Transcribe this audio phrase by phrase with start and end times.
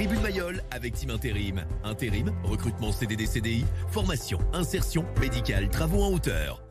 [0.00, 1.62] Tribune Mayol avec Team Intérim.
[1.84, 6.69] Intérim, recrutement CDD CDI, formation, insertion, médicale, travaux en hauteur.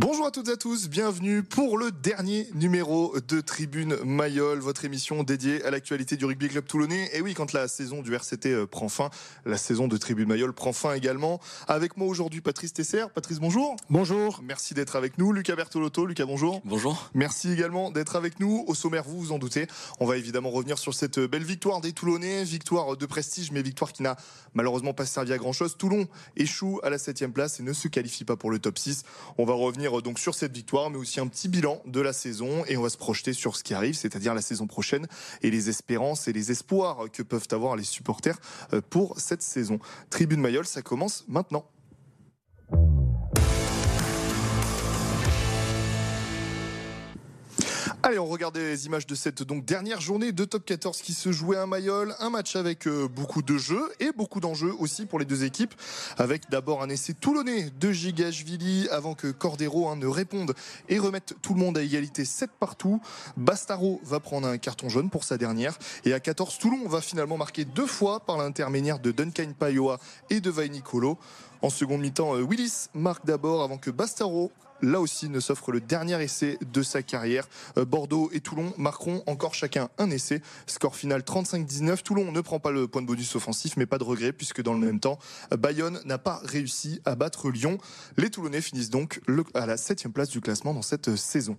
[0.00, 4.84] Bonjour à toutes et à tous, bienvenue pour le dernier numéro de Tribune Mayol, votre
[4.84, 7.10] émission dédiée à l'actualité du rugby club toulonnais.
[7.14, 9.10] Et oui, quand la saison du RCT euh, prend fin,
[9.44, 11.40] la saison de Tribune Mayol prend fin également.
[11.66, 13.06] Avec moi aujourd'hui Patrice Tesser.
[13.12, 13.74] Patrice, bonjour.
[13.90, 14.40] Bonjour.
[14.44, 15.32] Merci d'être avec nous.
[15.32, 16.06] Lucas Bertolotto.
[16.06, 16.62] Lucas, bonjour.
[16.64, 17.10] Bonjour.
[17.14, 18.64] Merci également d'être avec nous.
[18.68, 19.66] Au sommaire, vous vous en doutez,
[19.98, 23.92] on va évidemment revenir sur cette belle victoire des Toulonnais, victoire de prestige, mais victoire
[23.92, 24.16] qui n'a
[24.54, 25.76] malheureusement pas servi à grand chose.
[25.76, 26.06] Toulon
[26.36, 29.02] échoue à la 7 place et ne se qualifie pas pour le top 6.
[29.38, 32.12] On va revenir euh, donc sur cette victoire, mais aussi un petit bilan de la
[32.12, 35.06] saison et on va se projeter sur ce qui arrive, c'est-à-dire la saison prochaine
[35.42, 38.38] et les espérances et les espoirs que peuvent avoir les supporters
[38.72, 39.78] euh, pour cette saison.
[40.10, 41.64] Tribune Mayol, ça commence maintenant.
[48.08, 51.58] Allez, on regarde les images de cette dernière journée de Top 14 qui se jouait
[51.58, 52.14] à Mayol.
[52.20, 55.74] Un match avec euh, beaucoup de jeux et beaucoup d'enjeux aussi pour les deux équipes.
[56.16, 60.54] Avec d'abord un essai toulonnais de Gigashvili avant que Cordero hein, ne réponde
[60.88, 63.02] et remette tout le monde à égalité 7 partout.
[63.36, 65.78] Bastaro va prendre un carton jaune pour sa dernière.
[66.06, 69.98] Et à 14, Toulon va finalement marquer deux fois par l'intermédiaire de Duncan Payoa
[70.30, 71.18] et de Vainicolo.
[71.60, 74.50] En seconde mi-temps, euh, Willis marque d'abord avant que Bastaro
[74.82, 77.48] là aussi ne s'offre le dernier essai de sa carrière.
[77.76, 80.42] Euh, Bordeaux et Toulon marqueront encore chacun un essai.
[80.66, 82.02] Score final 35-19.
[82.02, 84.74] Toulon ne prend pas le point de bonus offensif, mais pas de regret puisque dans
[84.74, 85.18] le même temps,
[85.50, 87.78] Bayonne n'a pas réussi à battre Lyon.
[88.16, 89.20] Les Toulonnais finissent donc
[89.54, 91.56] à la septième place du classement dans cette saison.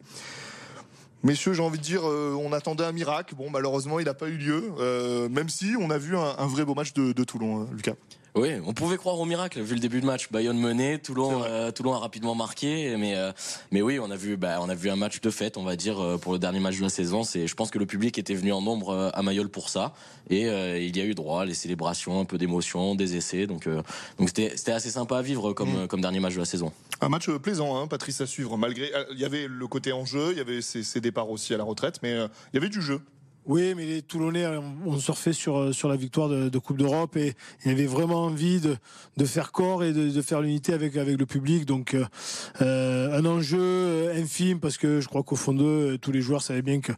[1.22, 3.36] Messieurs, j'ai envie de dire, euh, on attendait un miracle.
[3.36, 6.64] Bon, malheureusement, il n'a pas eu lieu, euh, même si on a vu un, vrai
[6.64, 7.96] beau match de, de Toulon, Lucas.
[8.36, 10.30] Oui, on pouvait croire au miracle vu le début de match.
[10.32, 13.32] Bayonne menait, Toulon, euh, Toulon a rapidement marqué, mais euh,
[13.72, 15.76] mais oui, on a vu bah, on a vu un match de fête, on va
[15.76, 17.24] dire euh, pour le dernier match de la saison.
[17.24, 19.94] C'est, je pense que le public était venu en nombre à Mayol pour ça,
[20.30, 24.28] et il y a eu droit, les célébrations, un peu d'émotion, des essais, donc donc
[24.28, 25.88] c'était c'était assez sympa à vivre comme mm.
[25.88, 26.72] comme dernier match de la saison.
[27.02, 28.58] Un match plaisant, hein, Patrice à suivre.
[28.58, 31.54] Malgré il y avait le côté en jeu, il y avait ses, ses départs aussi
[31.54, 33.02] à la retraite, mais il y avait du jeu.
[33.50, 34.46] Oui, mais les Toulonnais
[34.86, 37.34] ont surfé sur, euh, sur la victoire de, Coupe d'Europe et
[37.66, 38.76] il y vraiment envie de,
[39.18, 41.66] de faire corps et de, faire l'unité avec, avec le public.
[41.66, 42.06] Donc, euh,
[42.62, 46.62] euh, un enjeu infime parce que je crois qu'au fond d'eux, tous les joueurs savaient
[46.62, 46.92] bien que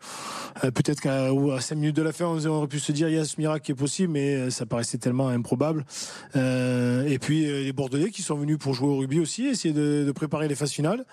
[0.62, 1.30] peut-être qu'à
[1.62, 3.64] 5 minutes de la fin, on aurait pu se dire il y a ce miracle
[3.64, 5.86] qui est possible, mais ça paraissait tellement improbable.
[6.36, 10.12] et puis, les Bordelais qui sont venus pour jouer au rugby aussi, essayer de, de
[10.12, 11.06] préparer les phases finales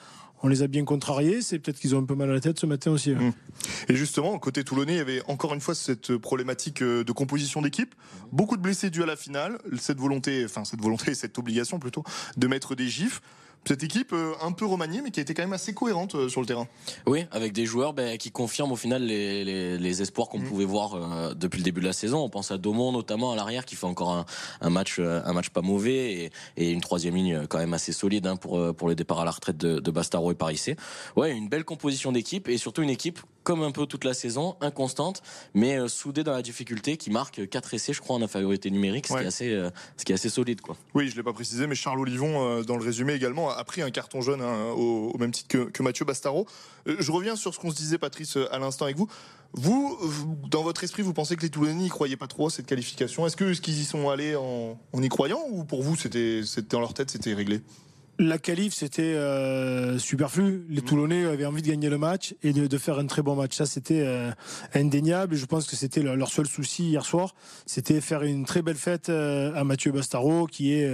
[0.43, 1.43] on les a bien contrariés.
[1.43, 3.13] C'est peut-être qu'ils ont un peu mal à la tête ce matin aussi.
[3.13, 3.21] Hein.
[3.21, 3.93] Mmh.
[3.93, 7.63] Et justement, côté toulonnais, il y avait encore une fois cette problématique euh, de composition
[7.63, 7.95] d'équipe.
[8.33, 9.59] Beaucoup de blessés dus à la finale.
[9.79, 12.05] Cette volonté, enfin cette volonté, cette obligation plutôt,
[12.37, 13.21] de mettre des gifs
[13.65, 16.29] cette équipe euh, un peu remaniée, mais qui a été quand même assez cohérente euh,
[16.29, 16.67] sur le terrain.
[17.07, 20.45] Oui, avec des joueurs ben, qui confirment au final les, espoirs qu'on mmh.
[20.45, 22.19] pouvait voir depuis le début de la saison.
[22.19, 24.25] On pense à Daumont notamment à l'arrière qui fait encore
[24.61, 28.37] un, match, un match pas mauvais et, une troisième ligne quand même assez solide hein,
[28.37, 30.77] pour, pour le départ à la retraite de, de Bastaro et Parissé.
[31.17, 33.19] Ouais, une belle composition d'équipe et surtout une équipe
[33.49, 35.23] comme un peu toute la saison, inconstante,
[35.55, 39.07] mais euh, soudée dans la difficulté, qui marque 4 essais, je crois, en infériorité numérique,
[39.07, 40.61] ce, qui, est assez, euh, ce qui est assez solide.
[40.61, 40.77] Quoi.
[40.93, 43.65] Oui, je ne l'ai pas précisé, mais Charles Olivon, euh, dans le résumé également, a
[43.65, 46.47] pris un carton jaune hein, au, même titre que, Mathieu Bastaro.
[46.87, 49.09] je reviens sur ce qu'on se disait, Patrice, à l'instant avec vous.
[49.55, 49.99] Vous,
[50.51, 53.27] dans votre esprit, vous pensez que les Toulonnais n'y croyaient pas trop à cette qualification?
[53.27, 56.43] Est-ce que ce qu'ils y sont allés en, en y croyant ou pour vous, c'était
[56.69, 57.63] dans leur tête, c'était réglé?
[58.19, 60.67] La qualif, c'était euh, superflu.
[60.69, 63.55] Les Toulonnais avaient envie de gagner le match et de, faire un très bon match.
[63.55, 64.31] Ça, c'était euh,
[64.75, 65.37] indéniable.
[65.37, 67.35] Je pense que c'était leur, seul souci hier soir.
[67.67, 70.91] C'était faire une très belle fête euh, à Mathieu Bastaro, qui est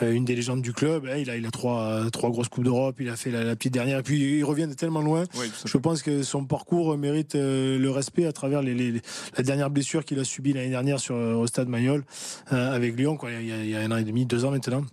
[0.00, 1.08] une des légendes du club.
[1.14, 2.96] Eh, il a, il a trois, trois grosses coupes d'Europe.
[3.00, 3.98] Il a fait la, petite dernière.
[3.98, 5.24] Et puis, il revient de tellement loin.
[5.64, 9.02] Je pense que son parcours mérite le respect à travers les,
[9.36, 12.04] la dernière blessure qu'il a subie l'année dernière sur, au stade Mayol
[12.46, 14.50] avec Lyon, quoi, il, y a, il y a un an et demi, deux ans
[14.50, 14.84] maintenant.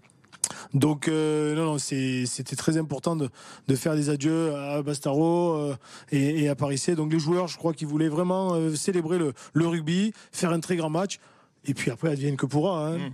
[0.73, 3.29] Donc euh, non, non c'était très important de,
[3.75, 5.75] faire des adieux à Bastaro euh,
[6.11, 6.95] et, à Parissé.
[6.95, 10.59] Donc les joueurs, je crois qu'ils voulaient vraiment euh, célébrer le, le, rugby, faire un
[10.59, 11.19] très grand match.
[11.65, 12.87] Et puis après, advienne que pourra.
[12.87, 12.97] Hein.
[12.97, 13.11] Mmh.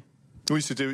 [0.51, 0.87] Oui, c'était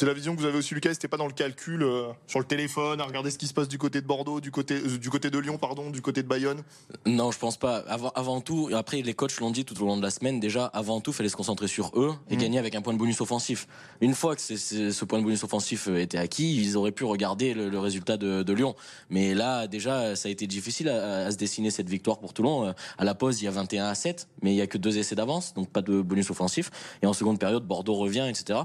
[0.00, 0.94] c'est la vision que vous avez aussi, Lucas.
[0.94, 3.68] C'était pas dans le calcul euh, sur le téléphone, à regarder ce qui se passe
[3.68, 6.26] du côté de Bordeaux, du côté, euh, du côté de Lyon, pardon, du côté de
[6.26, 6.62] Bayonne.
[7.04, 7.84] Non, je pense pas.
[7.86, 10.40] Avant, avant tout, après les coachs l'ont dit tout au long de la semaine.
[10.40, 12.38] Déjà, avant tout, fallait se concentrer sur eux et mmh.
[12.38, 13.68] gagner avec un point de bonus offensif.
[14.00, 17.52] Une fois que ce point de bonus offensif euh, était acquis, ils auraient pu regarder
[17.52, 18.76] le, résultat de, de, Lyon.
[19.10, 22.72] Mais là, déjà, ça a été difficile à, se dessiner cette victoire pour Toulon.
[22.96, 24.96] À la pause, il y a 21 à 7, mais il y a que deux
[24.96, 26.70] essais d'avance, donc pas de bonus offensif.
[27.02, 28.60] Et en seconde période, Bordeaux revient, etc.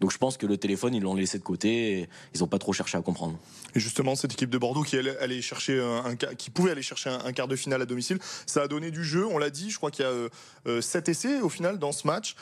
[0.00, 2.00] Donc je pense que le téléphone ils l'ont laissé de côté.
[2.00, 3.38] Et ils n'ont pas trop cherché à comprendre.
[3.74, 7.32] Et justement, cette équipe de Bordeaux qui allait, chercher un, qui pouvait aller chercher un,
[7.32, 9.26] quart de finale à domicile, ça a donné du jeu.
[9.26, 12.34] On l'a dit, je crois qu'il y a 7 essais au final dans ce match.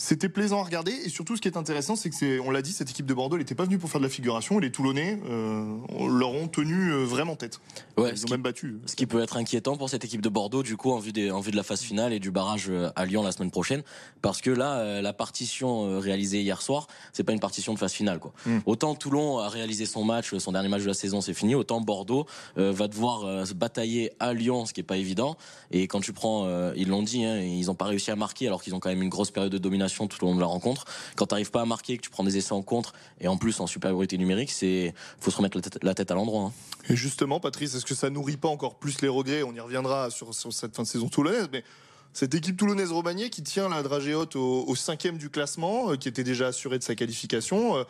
[0.00, 2.62] C'était plaisant à regarder et surtout ce qui est intéressant, c'est que c'est, on l'a
[2.62, 4.60] dit, cette équipe de Bordeaux n'était pas venue pour faire de la figuration.
[4.60, 5.76] Les Toulonnais euh,
[6.16, 7.60] leur ont tenu euh, vraiment tête.
[7.96, 8.78] Ouais, Ils ont même battu.
[8.86, 11.32] Ce qui peut être inquiétant pour cette équipe de Bordeaux, du coup, en vue, des,
[11.32, 13.82] en vue de la phase finale et du barrage euh, à Lyon la semaine prochaine,
[14.22, 18.20] parce que là, la partition réalisée hier soir, c'est pas une partition de phase finale,
[18.20, 18.32] quoi.
[18.46, 18.58] Hmm.
[18.66, 21.56] Autant Toulon a réalisé son match, son dernier match de la saison, c'est fini.
[21.56, 25.36] Autant Bordeaux va devoir se batailler à Lyon, ce qui est pas évident.
[25.72, 28.62] Et quand tu prends, ils l'ont dit, hein, ils ont pas réussi à marquer alors
[28.62, 30.84] qu'ils ont quand même une grosse période de domination tout au long de la rencontre.
[31.16, 33.36] Quand tu n'arrives pas à marquer, que tu prends des essais en contre et en
[33.36, 36.44] plus en supériorité numérique, c'est faut se remettre la tête, à l'endroit.
[36.44, 36.52] Hein.
[36.88, 39.42] Et justement, Patrice, est-ce que ça nourrit pas encore plus les regrets?
[39.42, 41.64] On y reviendra sur, cette fin de saison toulonnaise, mais
[42.12, 46.08] cette équipe toulonnaise romanier qui tient la dragée haute au, cinquième du classement, euh, qui
[46.08, 47.84] était déjà assurée de sa qualification, euh,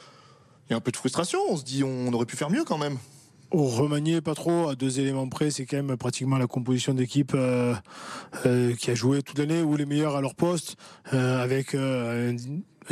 [0.69, 1.41] il y a un peu de frustration.
[1.49, 2.99] On se dit on aurait pu faire mieux quand même.
[3.51, 4.69] Au remanier, pas trop.
[4.69, 7.75] À deux éléments près, c'est quand même pratiquement la composition d'équipe euh,
[8.45, 10.77] euh, qui a joué toute l'année ou les meilleurs à leur poste,
[11.15, 12.37] euh, avec un,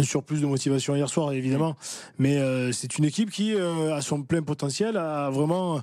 [0.02, 1.76] surplus de motivation hier soir, évidemment.
[2.18, 2.40] Mais
[2.72, 5.80] c'est une équipe qui, a son plein potentiel, a vraiment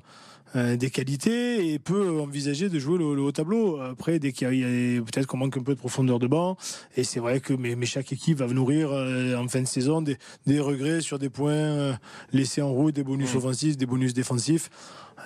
[0.56, 3.80] euh, des qualités et peut envisager de jouer le, haut tableau.
[3.82, 6.58] Après, dès qu'il y a, peut-être qu'on manque un peu de profondeur de banc,
[6.96, 10.18] et c'est vrai que mais, chaque équipe va nourrir euh, en fin de saison des,
[10.46, 11.94] des regrets sur des points euh,
[12.32, 14.70] laissés en route, des bonus offensifs, des bonus défensifs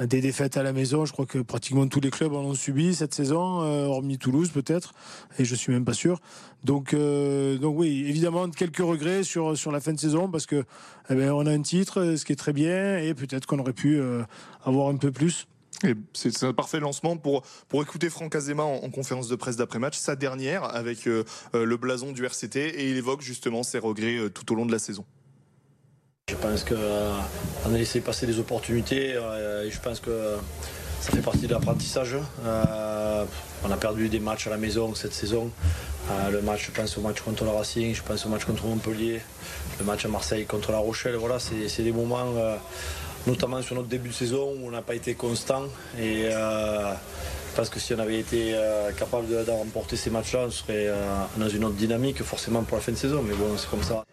[0.01, 1.05] des défaites à la maison.
[1.05, 4.93] Je crois que pratiquement tous les clubs en ont subi cette saison, hormis Toulouse peut-être,
[5.39, 6.19] et je suis même pas sûr.
[6.63, 10.63] Donc, donc oui, évidemment quelques regrets sur sur la fin de saison parce que
[11.09, 13.73] eh ben, on a un titre, ce qui est très bien, et peut-être qu'on aurait
[13.73, 13.99] pu
[14.63, 15.47] avoir un peu plus.
[16.13, 20.15] C'est un parfait lancement pour, pour écouter Franck Azema en, conférence de presse d'après-match, sa
[20.15, 21.23] dernière avec euh,
[21.53, 24.65] euh, le blason du RCT, et il évoque justement ses regrets euh, tout au long
[24.65, 25.05] de la saison.
[26.29, 26.75] Je pense qu'on
[27.73, 30.35] a laissé passer des opportunités et je pense que
[30.99, 32.17] ça fait partie de l'apprentissage.
[32.45, 35.49] on a perdu des matchs à la maison cette saison.
[36.29, 39.21] le match, je pense au match contre le Racing, je pense au match contre Montpellier,
[39.79, 41.15] le match à Marseille contre La Rochelle.
[41.15, 42.25] Voilà, c'est des moments
[43.27, 45.63] notamment sur notre début de saison où on n'a pas été constant.
[45.99, 46.93] Et euh,
[47.55, 50.95] parce que si on avait été euh, capable de, remporter ces matchs-là, on serait euh,
[51.37, 53.21] dans une autre dynamique forcément pour la fin de saison.
[53.21, 54.06] Mais bon, c'est comme ça.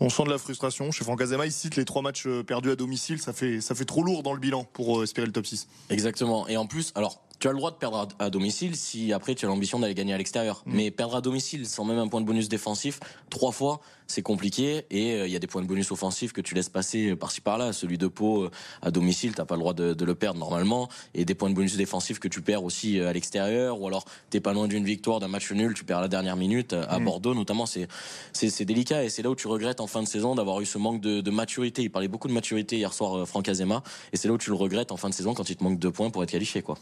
[0.00, 0.90] On sent de la frustration.
[0.92, 3.20] Chez Franck Azema, il cite les trois matchs perdus à domicile.
[3.20, 5.66] Ça fait, ça fait trop lourd dans le bilan pour espérer le top 6.
[5.90, 6.46] Exactement.
[6.48, 9.46] Et en plus, alors, tu as le droit de perdre à domicile si après tu
[9.46, 10.62] as l'ambition d'aller gagner à l'extérieur.
[10.66, 10.72] Mm.
[10.74, 13.00] Mais perdre à domicile sans même un point de bonus défensif,
[13.30, 16.40] trois fois, c'est compliqué et euh, il y a des points de bonus offensifs que
[16.40, 17.74] tu laisses passer euh, par-ci par-là.
[17.74, 18.50] Celui de Pau euh,
[18.80, 21.76] à domicile, t'as pas le droit de, le perdre normalement et des points de bonus
[21.76, 25.28] défensifs que tu perds aussi à l'extérieur ou alors t'es pas loin d'une victoire, d'un
[25.28, 27.04] match nul, tu perds à la dernière minute à mm.
[27.04, 27.66] Bordeaux notamment.
[27.66, 27.86] C'est
[28.32, 30.78] c'est délicat et c'est là où tu regrettes en fin de saison d'avoir eu ce
[30.78, 31.82] manque de, maturité.
[31.82, 33.82] Il parlait beaucoup de maturité hier soir, Franck Azema,
[34.12, 35.78] et c'est là où tu le regrettes en fin de saison quand il te manque
[35.78, 36.78] deux points pour être qualifié quoi.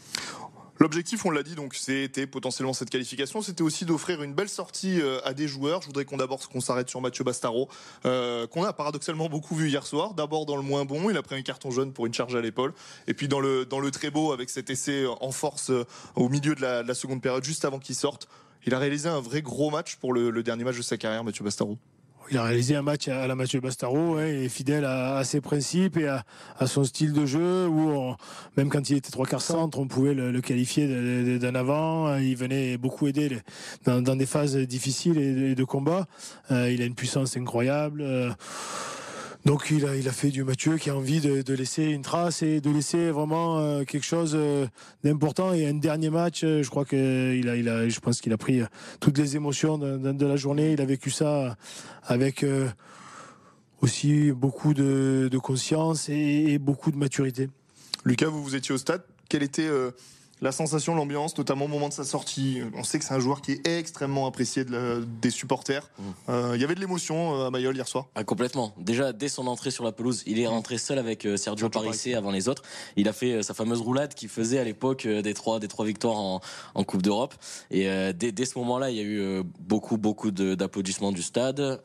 [0.79, 5.01] L'objectif, on l'a dit, donc c'était potentiellement cette qualification, c'était aussi d'offrir une belle sortie
[5.01, 5.81] euh, à des joueurs.
[5.81, 7.67] Je voudrais qu'on d'abord qu'on s'arrête sur Mathieu Bastaro,
[8.05, 10.13] euh, qu'on a paradoxalement beaucoup vu hier soir.
[10.13, 12.41] D'abord dans le moins bon, il a pris un carton jaune pour une charge à
[12.41, 12.73] l'épaule,
[13.07, 15.85] et puis dans le dans le très beau avec cet essai en force euh,
[16.15, 18.27] au milieu de la, seconde période, juste avant qu'il sorte.
[18.65, 21.43] Il a réalisé un vrai gros match pour le dernier match de sa carrière, Mathieu
[21.43, 21.77] Bastaro
[22.29, 25.97] il a réalisé un match à la Mathieu Bastaro, et est fidèle à, ses principes
[25.97, 26.23] et à,
[26.67, 28.15] son style de jeu, où
[28.57, 30.87] même quand il était trois quarts centre, on pouvait le, qualifier
[31.39, 32.15] d'un avant.
[32.17, 33.39] Il venait beaucoup aider
[33.85, 36.07] dans, des phases difficiles et de, combat.
[36.51, 38.01] Euh, il a une puissance incroyable.
[38.01, 38.31] Euh,
[39.45, 42.41] donc il a, il a fait du Mathieu qui a envie de, laisser une trace
[42.41, 44.67] et de laisser vraiment euh, quelque chose euh,
[45.03, 45.53] d'important.
[45.53, 48.37] Et un dernier match, euh, je crois qu'il a, il a, je pense qu'il a
[48.37, 48.61] pris
[48.99, 50.73] toutes les émotions de, la journée.
[50.73, 51.55] Il a vécu ça
[52.03, 52.45] avec
[53.81, 57.49] aussi beaucoup de, conscience et, beaucoup de maturité.
[58.05, 59.03] Lucas, vous vous étiez au stade.
[59.29, 59.69] Quel était
[60.41, 62.61] la sensation, l'ambiance, notamment au moment de sa sortie.
[62.75, 65.89] On sait que c'est un joueur qui est extrêmement apprécié des supporters.
[65.97, 66.03] Mmh.
[66.29, 68.05] Euh, il y avait de l'émotion euh, à Mayol hier soir.
[68.15, 68.73] Ah, complètement.
[68.77, 72.13] Déjà, dès son entrée sur la pelouse, il est rentré seul avec euh, Sergio Parissé
[72.13, 72.61] avant les autres.
[72.95, 76.17] Il a fait sa fameuse roulade qu'il faisait à l'époque des trois, des trois victoires
[76.17, 76.41] en,
[76.87, 77.33] Coupe d'Europe.
[77.69, 81.81] Et dès, ce moment-là, il y a eu beaucoup, beaucoup d'applaudissements du stade.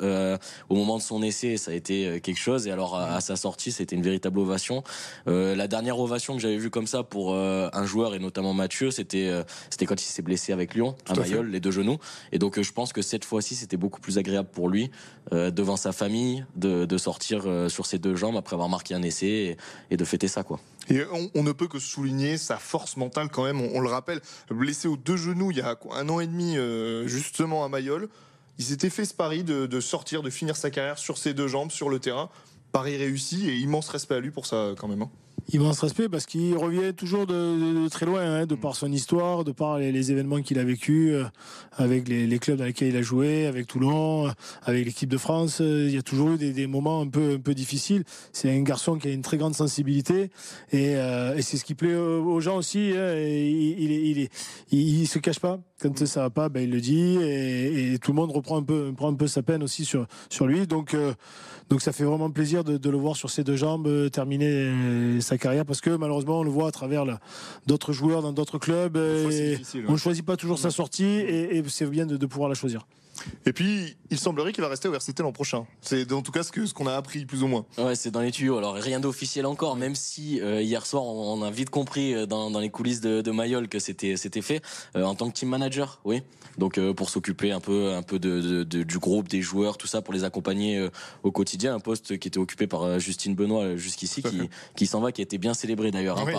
[0.68, 2.68] au moment de son essai, ça a été quelque chose.
[2.68, 4.84] Et alors, à, sa sortie, c'était une véritable ovation.
[5.26, 9.28] la dernière ovation que j'avais vue comme ça pour un joueur et notamment Mathieu, c'était
[9.28, 11.98] euh, c'était quand il s'est blessé avec Lyon à Mayol, les deux genoux.
[12.32, 14.90] Et donc euh, je pense que cette fois-ci, c'était beaucoup plus agréable pour lui
[15.32, 19.02] euh, devant sa famille de, de sortir sur ses deux jambes après avoir marqué un
[19.02, 19.56] essai
[19.90, 20.58] et, de fêter ça quoi.
[20.90, 21.02] Et
[21.34, 23.60] on, ne peut que souligner sa force mentale quand même.
[23.60, 24.20] On, le rappelle,
[24.50, 26.56] blessé aux deux genoux il y a un an et demi
[27.06, 28.08] justement à Mayol
[28.58, 31.48] il s'était fait ce pari de, de sortir, de finir sa carrière sur ses deux
[31.48, 32.28] jambes, sur le terrain.
[32.72, 35.06] Paris réussi et immense respect à lui pour ça quand même.
[35.52, 39.52] Immense respect parce qu'il revient toujours de, très loin, hein, de par son histoire, de
[39.52, 41.14] par les, événements qu'il a vécu
[41.76, 44.30] avec les, clubs dans lesquels il a joué, avec Toulon, euh,
[44.62, 45.60] avec l'équipe de France.
[45.60, 48.04] Euh, Il y a toujours eu des, moments un peu, un peu difficiles.
[48.32, 50.30] C'est un garçon qui a une très grande sensibilité
[50.70, 52.92] et, euh, c'est ce qui plaît aux gens aussi.
[52.96, 54.28] hein, il,
[54.70, 55.60] il, se cache pas.
[55.82, 58.92] Quand ça va pas, ben, il le dit et, tout le monde reprend un peu,
[58.96, 60.66] prend un peu sa peine aussi sur, sur lui.
[60.66, 61.12] Donc, euh,
[61.68, 64.46] donc ça fait vraiment plaisir de, de le voir sur ses deux jambes euh, terminer
[64.46, 67.04] euh, sa carrière parce que malheureusement on le voit à travers
[67.66, 68.96] d'autres joueurs dans d'autres clubs.
[68.96, 69.30] Fois,
[69.88, 72.54] on ne choisit pas toujours sa sortie et, et c'est bien de, de pouvoir la
[72.54, 72.86] choisir.
[73.46, 75.66] Et puis, il semblerait qu'il va rester au RCT l'an prochain.
[75.80, 77.64] C'est en tout cas ce que ce qu'on a appris plus ou moins.
[77.78, 78.58] Ouais, c'est dans les tuyaux.
[78.58, 82.26] Alors rien d'officiel encore, même si euh, hier soir on, on a vite compris euh,
[82.26, 84.62] dans, dans les coulisses de, de Mayol que c'était fait
[84.96, 86.22] Euh, en tant que team manager, oui.
[86.58, 89.78] Donc euh, pour s'occuper un peu un peu de, de- de- du groupe, des joueurs,
[89.78, 90.88] tout ça, pour les accompagner
[91.22, 91.74] au quotidien.
[91.74, 94.40] Un poste qui était occupé par Justine Benoît jusqu'ici, qui
[94.76, 96.32] qui s'en va, qui a été bien célébré d'ailleurs hein, oui,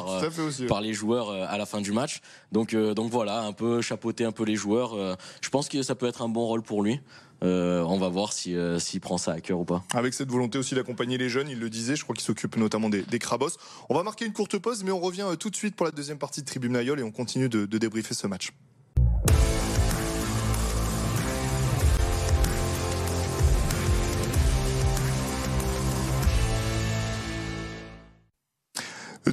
[0.67, 2.21] par les joueurs à la fin du match.
[2.51, 5.17] Donc, donc voilà, un peu chapeauter un peu les joueurs.
[5.41, 7.01] je pense que ça peut être un bon rôle pour lui.
[7.43, 9.83] Euh, on va voir si euh, s'il prend ça à cœur ou pas.
[9.93, 12.89] Avec cette volonté aussi d'accompagner les jeunes, il le disait, je crois qu'il s'occupe notamment
[12.89, 13.57] des, des crabos.
[13.89, 15.91] On va marquer une courte pause, mais on revient euh, tout de suite pour la
[15.91, 18.51] deuxième partie de Tribune Mayol et on continue de, de débriefer ce match.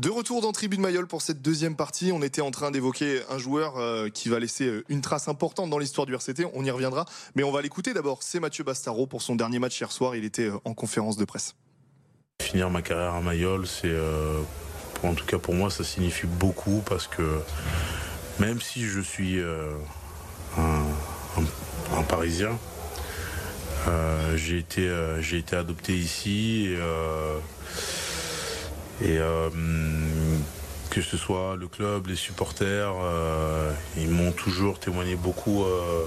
[0.00, 3.37] De retour dans Tribune Mayol pour cette deuxième partie, on était en train d'évoquer un
[3.37, 6.71] joueur euh, qui va laisser euh, une trace importante dans l'histoire du RCT, on y
[6.71, 7.04] reviendra,
[7.35, 10.25] mais on va l'écouter d'abord, c'est Mathieu Bastaro pour son dernier match hier soir, il
[10.25, 11.54] était euh, en conférence de presse.
[12.40, 13.95] Finir ma carrière à Mayol, c'est,
[15.02, 17.40] en tout cas pour moi, ça signifie beaucoup parce que
[18.38, 19.38] même si je suis
[20.57, 22.59] un, Parisien,
[24.35, 24.88] j'ai été,
[25.54, 26.75] adopté ici
[29.02, 29.49] et, euh,
[30.90, 36.07] que ce soit le club, les supporters, euh, ils m'ont toujours témoigné beaucoup, euh,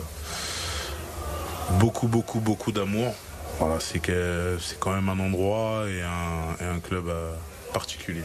[1.80, 3.14] beaucoup, beaucoup, beaucoup d'amour.
[3.60, 7.06] Voilà, c'est que c'est quand même un endroit et un, club
[7.72, 8.24] particulier.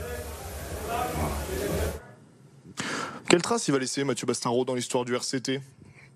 [3.29, 5.61] Quelle trace il va laisser Mathieu Bastaro dans l'histoire du RCT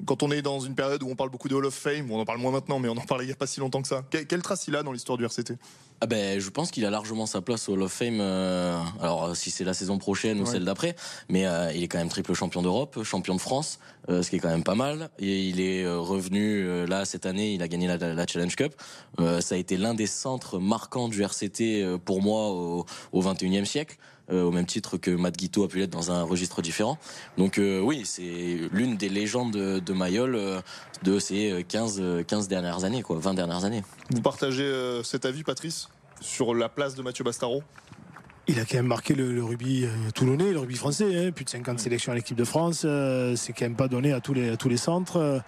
[0.04, 2.18] Quand on est dans une période où on parle beaucoup de Hall of Fame, on
[2.20, 3.88] en parle moins maintenant, mais on en parlait il n'y a pas si longtemps que
[3.88, 4.02] ça.
[4.10, 5.54] Que- Quelle trace il a dans l'histoire du RCT
[6.00, 8.18] Ah ben, je pense qu'il a largement sa place au Hall of Fame.
[8.20, 10.96] euh, alors, euh, si c'est la saison prochaine ou celle d'après,
[11.28, 13.78] mais euh, il est quand même triple champion d'Europe, champion de France,
[14.08, 15.10] euh, ce qui est quand même pas mal.
[15.20, 17.54] Et il est revenu là cette année.
[17.54, 18.74] Il a gagné la, la Challenge Cup.
[19.18, 23.96] Ça a été l'un des centres marquants du RCT pour moi au, au 21e siècle.
[24.32, 26.98] Euh, au même titre que Matt Guito a pu l'être dans un registre différent.
[27.38, 30.60] Donc euh, oui, c'est l'une des légendes de, Mayol euh,
[31.02, 33.82] de ces 15, euh, 15 dernières années, quoi, 20 dernières années.
[34.10, 35.88] Vous partagez cet avis, Patrice,
[36.20, 37.62] sur la place de Mathieu Bastaro?
[38.48, 41.44] Il a quand même marqué le, le rugby euh, toulonnais, le rugby français, hein, plus
[41.44, 42.82] de 50 sélections à l'équipe de France.
[42.84, 45.40] euh, c'est quand même pas donné à tous les, à tous les centres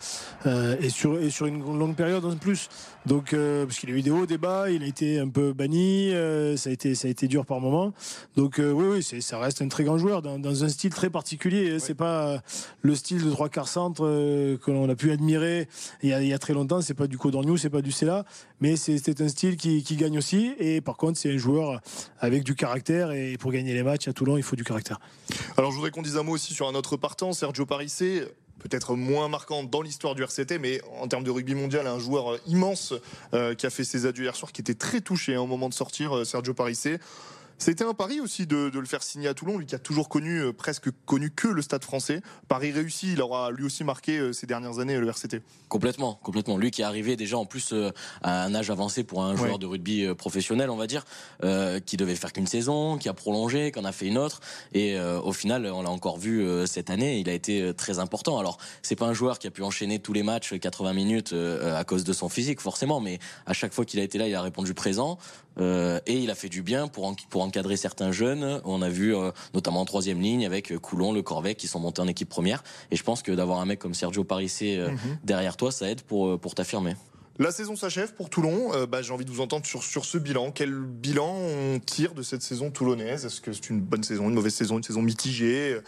[0.46, 2.68] euh, et, sur, et sur une longue période en plus.
[3.04, 5.52] Donc, euh, parce qu'il a eu des hauts, des bas, il a été un peu
[5.52, 6.12] banni,
[6.56, 7.92] ça, a été, ça a été dur par moment.
[8.36, 11.72] Donc, oui, oui ça reste un très grand joueur dans, dans un style très particulier.
[11.72, 11.78] hein.
[11.80, 12.40] C'est pas
[12.82, 15.66] le style de trois quarts centre que l'on a pu admirer
[16.04, 16.80] il y a, il y a très longtemps.
[16.80, 18.24] C'est pas du Codorniou, c'est pas du Cella,
[18.60, 20.52] mais c'est- c'est un style qui, qui gagne aussi.
[20.60, 21.80] Et par contre, c'est un joueur
[22.20, 22.83] avec du caractère.
[22.90, 24.98] Et pour gagner les matchs à Toulon, il faut du caractère.
[25.56, 28.24] Alors je voudrais qu'on dise un mot aussi sur un autre partant, Sergio Parissé,
[28.58, 32.38] peut-être moins marquant dans l'histoire du RCT, mais en termes de rugby mondial, un joueur
[32.46, 32.94] immense
[33.32, 35.68] euh, qui a fait ses adieux hier soir, qui était très touché hein, au moment
[35.68, 36.98] de sortir, euh, Sergio Parissé.
[37.58, 40.08] C'était un pari aussi de, de le faire signer à Toulon, lui qui a toujours
[40.08, 42.20] connu, euh, presque connu que le stade français.
[42.48, 45.40] Paris réussi, il aura lui aussi marqué euh, ces dernières années le RCT.
[45.68, 46.58] Complètement, complètement.
[46.58, 47.90] Lui qui est arrivé déjà en plus euh,
[48.22, 49.58] à un âge avancé pour un joueur Ouais.
[49.58, 51.04] de rugby professionnel, on va dire,
[51.84, 54.40] qui devait faire qu'une saison, qui a prolongé, qui en a fait une autre,
[54.72, 58.38] et au final, on l'a encore vu cette année, il a été très important.
[58.38, 61.84] Alors, c'est pas un joueur qui a pu enchaîner tous les matchs 80 minutes à
[61.84, 64.40] cause de son physique, forcément, mais à chaque fois qu'il a été là, il a
[64.42, 65.18] répondu présent.
[65.58, 68.60] Euh, et il a fait du bien pour, en- pour encadrer certains jeunes.
[68.64, 71.80] On a vu euh, notamment en troisième ligne avec euh, Coulon, Le Corvette qui sont
[71.80, 72.62] montés en équipe première.
[72.90, 74.90] Et je pense que d'avoir un mec comme Sergio Parissé euh,
[75.24, 76.94] derrière toi, ça aide pour, pour t'affirmer.
[77.40, 78.72] La saison s'achève pour Toulon.
[78.74, 80.52] Euh, bah, J'ai envie de vous entendre sur, sur ce bilan.
[80.52, 83.24] Quel bilan on tire de cette saison toulonnaise?
[83.26, 85.78] Est-ce que c'est une bonne saison, une mauvaise saison, une saison mitigée?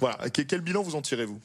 [0.00, 0.28] Voilà.
[0.28, 1.40] Que- Quel bilan vous en tirez, vous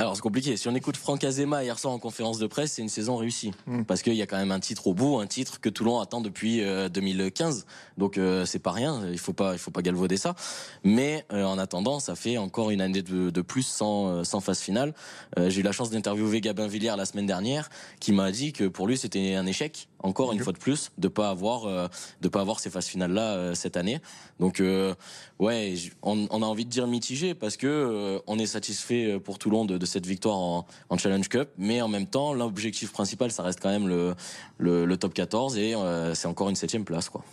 [0.00, 0.56] Alors c'est compliqué.
[0.56, 3.50] Si on écoute Franck Azema hier soir en conférence de presse, c'est une saison réussie
[3.66, 3.82] Mm.
[3.82, 6.20] parce qu'il y a quand même un titre au bout, un titre que Toulon attend
[6.20, 7.66] depuis euh, 2015.
[7.96, 9.02] Donc euh, c'est pas rien.
[9.10, 10.36] Il faut pas, il faut pas galvauder ça.
[10.84, 14.38] Mais euh, en attendant, ça fait encore une année de, de plus sans, euh, sans
[14.38, 14.94] phase finale.
[15.36, 18.68] Euh, J'ai eu la chance d'interviewer Gabin Villiers la semaine dernière, qui m'a dit que
[18.68, 21.88] pour lui c'était un échec, encore une fois de plus, de pas avoir, euh,
[22.20, 24.00] de pas avoir ces phases finales là cette année.
[24.40, 24.94] Donc euh,
[25.38, 29.18] ouais, on, on a envie de dire mitigé parce que euh, on est satisfait euh,
[29.18, 32.92] pour Toulon de, de cette victoire en, en Challenge Cup, mais en même temps l'objectif
[32.92, 34.14] principal ça reste quand même le,
[34.58, 37.24] le, le top 14 et euh, c'est encore une septième place quoi.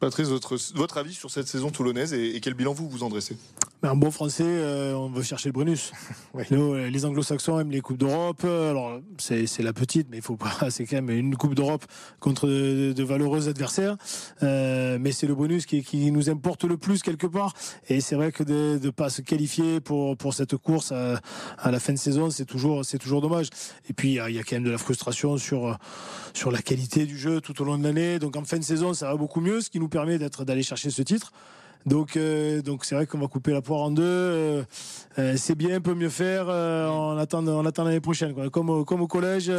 [0.00, 3.08] Patrice, votre, votre avis sur cette saison toulonnaise et, et quel bilan vous vous en
[3.10, 3.36] dressez?
[3.82, 5.92] Mais en bon français, euh, on veut chercher le bonus.
[6.52, 8.42] Euh, les anglo-saxons aiment les Coupes d'Europe.
[8.44, 10.52] Euh, Alors, c'est la petite, mais il faut pas.
[10.70, 11.84] C'est quand même une Coupe d'Europe
[12.18, 13.96] contre de, de valeureux adversaires.
[14.42, 17.52] Euh, mais c'est le bonus qui, qui nous importe le plus quelque part.
[17.88, 21.20] Et c'est vrai que de ne pas se qualifier pour, pour cette course à,
[21.58, 23.48] à la fin de saison, c'est toujours, toujours dommage.
[23.88, 25.76] Et puis, il y, a- il y a quand même de la frustration sur,
[26.32, 28.18] sur la qualité du jeu tout au long de l'année.
[28.18, 30.62] Donc, en fin de saison, ça va beaucoup mieux, ce qui nous permet d'être d'aller
[30.62, 31.32] chercher ce titre.
[31.86, 34.02] Donc, euh, donc c'est vrai qu'on va couper la poire en deux.
[34.04, 34.62] Euh,
[35.18, 36.48] euh, c'est bien, peut mieux faire.
[36.48, 38.34] on attend, on attend l'année prochaine.
[38.34, 38.50] Quoi.
[38.50, 39.50] Comme, au- comme au collège,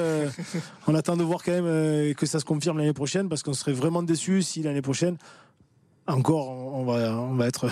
[0.88, 3.74] on attend de voir quand même que ça se confirme l'année prochaine, parce qu'on serait
[3.74, 5.18] vraiment déçu si l'année prochaine,
[6.08, 7.68] encore, on, on va, on va être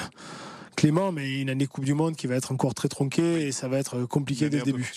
[0.76, 3.68] clément, mais une année Coupe du Monde qui va être encore très tronquée et ça
[3.68, 4.90] va être compliqué dès le début.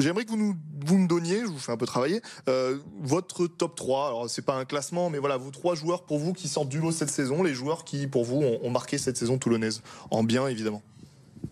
[0.00, 4.06] J'aimerais que vous me donniez, je vous fais un peu travailler, euh, votre top 3.
[4.08, 6.78] Alors, c'est pas un classement, mais voilà, vos trois joueurs pour vous qui sortent du
[6.78, 9.82] lot cette saison, les joueurs qui, pour vous, ont marqué cette saison toulonnaise.
[10.10, 10.82] En bien, évidemment.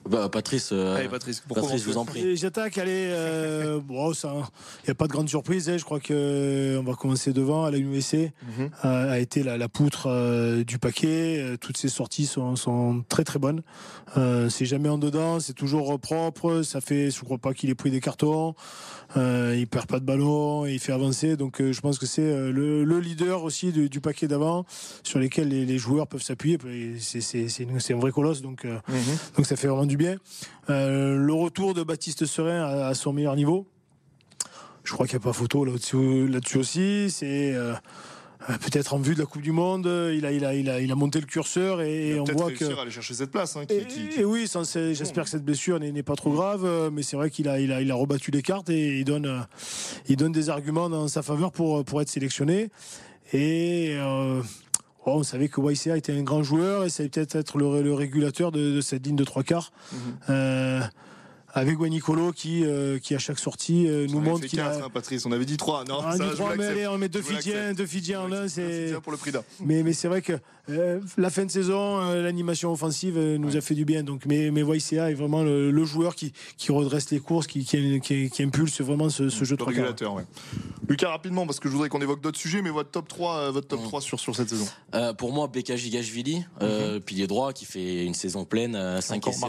[0.08, 2.34] Bah, Patrice, euh, Allez, Patrice, pour Patrice, je vous en prie.
[2.36, 4.32] J'attaque, allez, euh, bon, ça,
[4.82, 5.68] il n'y a pas de grande surprise.
[5.68, 7.64] hein, je crois que on va commencer devant.
[7.64, 8.14] À la USC
[8.58, 8.70] Mhm.
[8.82, 11.56] a, a été la, la poutre euh, du paquet.
[11.60, 13.62] Toutes ses sorties sont, sont très très bonnes.
[14.16, 16.62] Euh, c'est jamais en dedans, c'est toujours propre.
[16.62, 18.54] Ça fait, je crois pas qu'il ait pris des cartons.
[19.16, 21.36] Euh, il perd pas de ballon, il fait avancer.
[21.36, 24.66] Donc euh, je pense que c'est euh, le, le leader aussi du, du paquet d'avant,
[25.02, 26.58] sur lesquels les, les joueurs peuvent s'appuyer.
[26.98, 28.64] C'est un vrai colosse, donc.
[28.64, 29.16] euh, Mhm.
[29.36, 30.16] donc ça fait vraiment du bien.
[30.68, 33.66] Le retour de Baptiste Serein à, à son meilleur niveau.
[34.84, 37.10] Je crois qu'il n'y a pas photo là-dessus là-dessus aussi.
[37.10, 37.54] C'est
[38.46, 39.86] peut-être en vue de la Coupe du Monde.
[40.14, 42.52] Il a, il a, il a, il a monté le curseur et, Il on voit
[42.52, 42.64] que.
[42.78, 43.56] à aller chercher cette place.
[43.56, 46.64] hein, qui- Et, qui- qui- et oui, j'espère que cette blessure n'est pas trop grave,
[46.64, 49.04] euh, mais c'est vrai qu'il a, il a, il a rebattu les cartes et il
[49.04, 49.40] donne, euh,
[50.08, 52.70] il donne des arguments dans sa faveur pour, pour être sélectionné.
[53.32, 54.40] Et euh,
[55.04, 57.94] on savait que YCA était un grand joueur et ça allait peut-être être le, le
[57.94, 59.72] régulateur de, de cette ligne de trois quarts.
[59.92, 59.98] Mhm.
[60.30, 60.80] Euh,
[61.58, 64.74] avec Nicolo qui, euh, qui à chaque sortie euh, nous montre qu'il a.
[64.84, 65.84] hein, Patrice, on avait dit 3.
[65.84, 66.24] Non, Ah, ça,
[66.56, 68.94] mais allez, on met deux Fidjiens, deux Fidjiens en un, c'est.
[69.02, 69.42] Pour le prix d'un.
[69.60, 70.34] Mais, mais c'est vrai que
[70.70, 74.02] euh, la fin de saison, euh, l'animation offensive euh, nous a fait du bien.
[74.02, 77.64] Donc, mais, mais YCA est vraiment le, le joueur qui, qui redresse les courses, qui,
[77.64, 80.24] qui, qui- qui impulse vraiment ce, ce jeu de régulateur, ouais.
[80.88, 83.50] Lucas, rapidement, parce que je voudrais qu'on évoque d'autres sujets, mais votre top 3, euh,
[83.50, 83.86] votre top Mhm.
[83.86, 84.66] 3 sur, sur cette saison.
[84.94, 89.32] Euh, pour moi, Beka Gigashvili, euh, pilier droit, qui fait une saison pleine, 5 Encore
[89.34, 89.44] essais,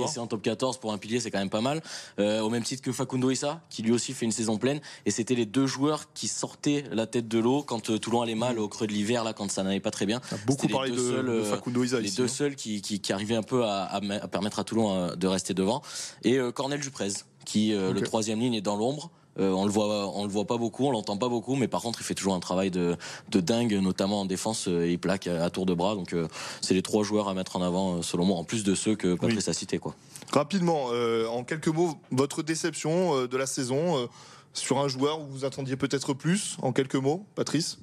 [0.00, 1.82] en, essais top 14 pour un pilier, c'est quand même pas mal.
[2.18, 4.80] Euh, au même titre que Facundo Issa, qui lui aussi fait une saison pleine.
[5.06, 8.58] Et c'était les deux joueurs qui sortaient la tête de l'eau quand Toulon allait mal
[8.58, 10.20] au creux de l'hiver, là, quand ça n'allait pas très bien.
[10.68, 12.28] Beaucoup parlé deux de, seuls, de euh, Facundo Isa les ici, deux hein.
[12.28, 15.14] seuls qui, qui, qui arrivaient un peu à, à me- à permettre à Toulon euh,
[15.14, 15.82] de rester devant.
[16.24, 17.12] Et euh, Cornel Duprez,
[17.44, 19.10] qui le troisième ligne est dans l'ombre.
[19.40, 21.80] Euh, on le voit, on le voit pas beaucoup, on l'entend pas beaucoup, mais par
[21.80, 22.96] contre il fait toujours un travail de,
[23.30, 24.68] de dingue, notamment en défense.
[24.68, 26.28] euh, il plaque à, à tour de bras, donc euh,
[26.60, 29.14] c'est les trois joueurs à mettre en avant selon moi, en plus de ceux que
[29.14, 29.94] Patrice a cités quoi.
[30.32, 30.88] Rapidement,
[31.30, 34.08] en quelques mots, votre déception de la saison
[34.52, 37.78] sur un joueur où vous attendiez peut-être plus, en quelques mots, Patrice?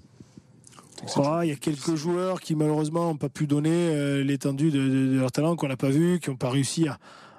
[1.44, 5.08] Il y a quelques joueurs qui malheureusement n'ont pas pu donner euh, l'étendue de, de-
[5.14, 6.98] de leur talent qu'on n'a pas vu, qui n'ont pas réussi à,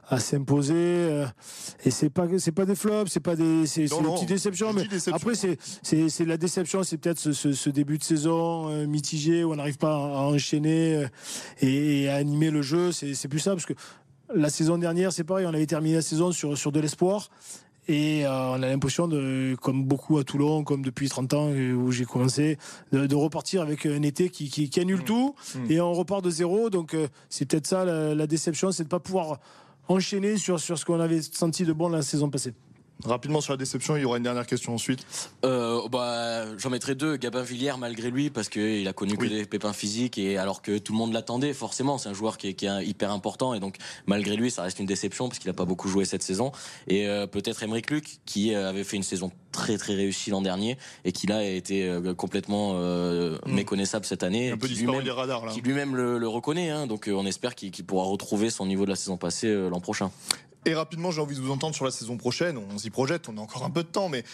[0.09, 0.75] à s'imposer.
[0.77, 1.27] euh,
[1.85, 4.73] et c'est pas c'est pas des flops, c'est pas des c'est petites déceptions.
[4.73, 5.14] Mais déception.
[5.14, 9.44] après c'est c'est la déception, c'est peut-être ce, ce- ce début de saison euh, mitigé
[9.44, 11.07] où on n'arrive pas à, à enchaîner
[11.61, 12.92] et, et à animer le jeu.
[12.92, 13.75] C'est c'est plus ça parce que
[14.35, 17.31] la saison dernière c'est pareil, on avait terminé la saison sur sur de l'espoir.
[17.88, 21.72] Et euh, on a l'impression, de, comme beaucoup à Toulon, comme depuis 30 ans euh,
[21.72, 22.58] où j'ai commencé,
[22.92, 25.70] de, de repartir avec un été qui, qui, qui annule tout Mmh.
[25.70, 26.70] et on repart de zéro.
[26.70, 29.38] Donc euh, c'est peut-être ça la, la déception, c'est de ne pas pouvoir
[29.88, 32.54] enchaîner sur, sur ce qu'on avait senti de bon la saison passée.
[33.04, 35.06] Rapidement sur la déception, il y aura une dernière question ensuite.
[35.44, 37.16] Euh, bah, j'en mettrai deux.
[37.16, 40.78] Gabin Villiers, malgré lui, parce qu'il a connu que des pépins physiques et alors que
[40.78, 43.60] tout le monde l'attendait, forcément, c'est un joueur qui est, qui est hyper important et
[43.60, 46.52] donc malgré lui, ça reste une déception parce qu'il n'a pas beaucoup joué cette saison.
[46.88, 50.42] Et euh, peut-être Emeric Luc, qui euh, avait fait une saison très très réussie l'an
[50.42, 53.54] dernier et qui là a été euh, complètement euh, Mm.
[53.54, 54.50] méconnaissable cette année.
[54.50, 55.52] Un peu disparu des radars là.
[55.52, 58.90] qui lui-même le, le reconnaît, hein, donc on espère qu'il pourra retrouver son niveau de
[58.90, 60.10] la saison passée l'an prochain.
[60.66, 62.59] Et rapidement, j'ai envie de vous entendre sur la saison prochaine.
[62.59, 64.25] On s'y projette, on a encore un peu de temps, mais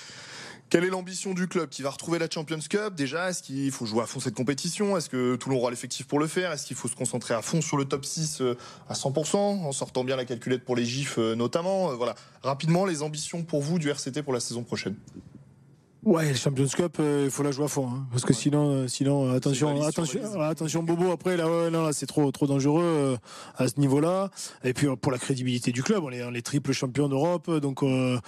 [0.69, 2.95] quelle est l'ambition du club qui va retrouver la Champions Cup?
[2.97, 4.97] Déjà, est-ce qu'il faut jouer à fond cette compétition?
[4.97, 6.51] Est-ce que Toulon aura l'effectif pour le faire?
[6.51, 8.57] Est-ce qu'il faut se concentrer à fond sur le top 6 euh,
[8.89, 11.95] à 100% en sortant bien la calculette pour les GIFs euh, notamment?
[11.95, 14.97] Voilà, rapidement les ambitions pour vous du RCT pour la saison prochaine.
[16.07, 18.71] Ouais, le Champions Cup, euh, il faut la jouer à fond, hein, parce que sinon,
[18.71, 21.11] euh, sinon, attention, attention, attention, Bobo.
[21.11, 23.16] Après, là, ouais, non, là, c'est trop, trop dangereux euh,
[23.57, 24.31] à ce niveau-là.
[24.62, 27.83] Et puis pour la crédibilité du club, on est, on est triple champion d'Europe, donc
[27.83, 28.21] on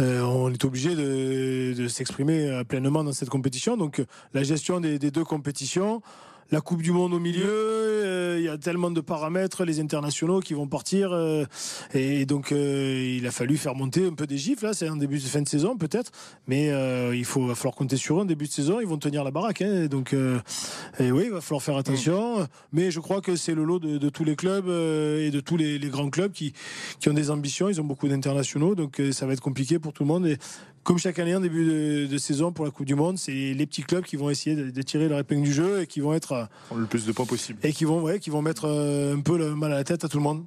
[0.00, 3.76] est obligé de, de s'exprimer pleinement dans cette compétition.
[3.76, 4.02] Donc
[4.34, 6.02] la gestion des, des deux compétitions
[6.50, 10.40] la Coupe du Monde au milieu, euh, il y a tellement de paramètres, les internationaux
[10.40, 11.44] qui vont partir, euh,
[11.94, 14.96] et donc euh, il a fallu faire monter un peu des gifs là, c'est un
[14.96, 16.10] début de fin de saison peut-être,
[16.46, 16.70] mais
[17.16, 19.30] il faut va falloir compter sur eux en début de saison, ils vont tenir la
[19.30, 20.14] baraque, hein, donc
[20.98, 24.08] et oui, il va falloir faire attention, mais je crois que c'est le lot de,
[24.08, 26.52] tous les clubs et de tous les, grands clubs qui,
[26.98, 30.02] qui ont des ambitions, ils ont beaucoup d'internationaux, donc ça va être compliqué pour tout
[30.02, 30.36] le monde.
[30.82, 33.82] Comme chaque année en début de, saison pour la Coupe du Monde, c'est les petits
[33.82, 36.86] clubs qui vont essayer de, tirer leur épingle du jeu et qui vont être le
[36.86, 39.54] plus de points possible et qui vont ouais, qui vont mettre euh, un peu le
[39.54, 40.44] mal à la tête à tout le monde.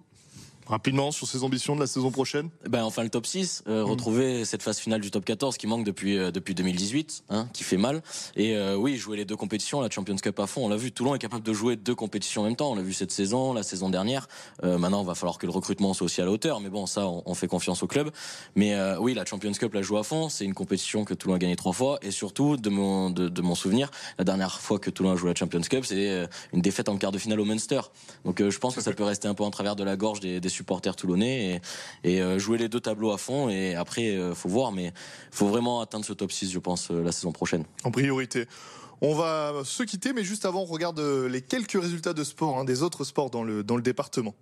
[0.67, 2.49] Rapidement sur ses ambitions de la saison prochaine?
[2.69, 3.89] Ben, Enfin le top 6, euh, mm.
[3.89, 7.63] retrouver cette phase finale du top 14 qui manque depuis, euh, depuis 2018, hein, qui
[7.63, 8.01] fait mal.
[8.35, 10.91] Et euh, oui, jouer les deux compétitions, la Champions Cup à fond, on l'a vu,
[10.91, 13.53] Toulon est capable de jouer deux compétitions en même temps, on l'a vu cette saison,
[13.53, 14.27] la saison dernière.
[14.61, 17.07] maintenant, il va falloir que le recrutement soit aussi à la hauteur, mais bon, ça,
[17.07, 18.11] on, fait confiance au club.
[18.55, 21.39] Mais oui, la Champions Cup la joue à fond, c'est une compétition que Toulon a
[21.39, 25.11] gagné trois fois, et surtout, de mon, de, mon souvenir, la dernière fois que Toulon
[25.11, 27.81] a joué la Champions Cup, c'est une défaite en quart de finale au Munster.
[28.25, 30.39] Donc je pense que ça peut rester un peu en travers de la gorge des,
[30.39, 31.61] des supporters toulonnais
[32.03, 33.49] et, euh, jouer les deux tableaux à fond.
[33.49, 34.93] Et après, euh, faut voir, mais
[35.31, 37.65] faut vraiment atteindre ce top 6, je pense, euh, la saison prochaine.
[37.83, 38.45] En priorité.
[39.01, 42.63] On va se quitter, mais juste avant, on regarde les quelques résultats de sport, hein,
[42.63, 44.33] des autres sports dans le, dans le département.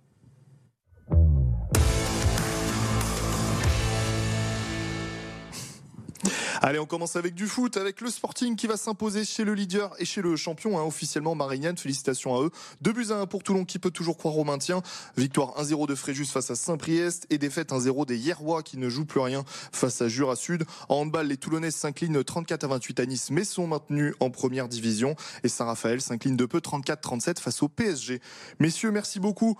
[6.64, 9.92] Allez, on commence avec du foot, avec le Sporting qui va s'imposer chez le leader
[9.98, 11.76] et chez le champion, hein, officiellement Marignane.
[11.76, 12.50] Félicitations à eux.
[12.80, 14.80] Deux buts à 1 pour Toulon qui peut toujours croire au maintien.
[15.16, 19.04] Victoire 1-0 de Fréjus face à Saint-Priest et défaite 1-0 des Hierrois qui ne jouent
[19.04, 20.62] plus rien face à Jura Sud.
[20.88, 24.68] En handball, les Toulonnais s'inclinent 34 à 28 à Nice mais sont maintenus en première
[24.68, 28.20] division et Saint-Raphaël s'incline de peu 34-37 face au PSG.
[28.60, 29.58] Messieurs, merci beaucoup.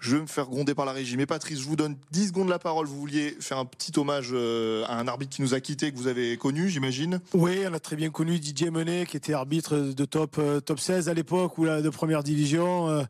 [0.00, 1.16] Je vais me faire gronder par la régie.
[1.16, 2.86] Mais Patrice, je vous donne 10 secondes la parole.
[2.86, 5.96] Vous vouliez faire un petit hommage euh, à un arbitre qui nous a quittés, que
[5.96, 9.76] vous avez connu, j'imagine Oui, on a très bien connu Didier Menet, qui était arbitre
[9.76, 13.02] de top, euh, top 16 à l'époque, ou de première division, euh,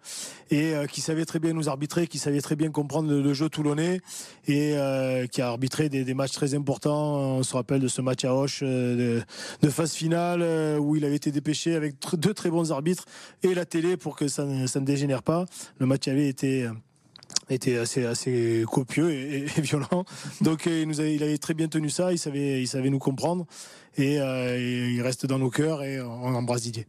[0.50, 4.00] et qui savait très bien nous arbitrer, qui savait très bien comprendre le, jeu toulonnais,
[4.46, 4.74] et
[5.30, 7.16] qui a arbitré des, matchs très importants.
[7.16, 9.22] On se rappelle de ce match à Hoche de,
[9.68, 10.42] phase finale,
[10.80, 13.04] où il avait été dépêché avec deux très bons arbitres,
[13.42, 15.44] et la télé pour que ça ça ne dégénère pas.
[15.78, 16.68] Le match avait été
[17.50, 20.04] était assez assez copieux et, violent.
[20.40, 22.12] Donc il nous il avait très bien tenu ça.
[22.12, 23.46] Il savait il savait nous comprendre
[23.98, 26.86] et, euh, il reste dans nos cœurs et on embrasse Didier.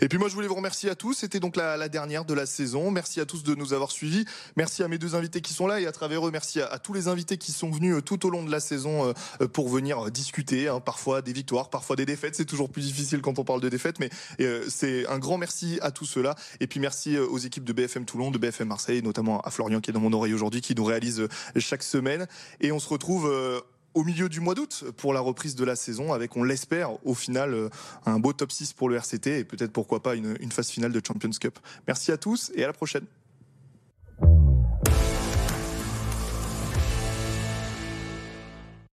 [0.00, 1.14] Et puis moi je voulais vous remercier à tous.
[1.14, 2.90] C'était donc la, dernière de la saison.
[2.90, 4.24] Merci à tous de nous avoir suivis.
[4.56, 6.92] Merci à mes deux invités qui sont là et à travers eux merci à, tous
[6.92, 10.10] les invités qui sont venus euh, tout au long de la saison euh, pour venir
[10.10, 10.68] discuter.
[10.68, 12.34] Hein, parfois des victoires, parfois des défaites.
[12.34, 14.10] C'est toujours plus difficile quand on parle de défaites, mais
[14.68, 16.34] c'est un grand merci à tous ceux-là.
[16.60, 20.00] Et puis merci aux équipes de BFM Toulon, de BFM Marseille, notamment à Florian dans
[20.00, 22.26] mon oreille aujourd'hui, qui nous réalise chaque semaine.
[22.60, 23.30] Et on se retrouve
[23.98, 27.14] au milieu du mois d'août pour la reprise de la saison avec, on l'espère, au
[27.14, 27.68] final, euh,
[28.06, 31.00] un beau top 6 pour le RCT et peut-être pourquoi pas une phase finale de
[31.04, 31.58] Champions Cup.
[31.86, 33.06] Merci à tous et à la prochaine.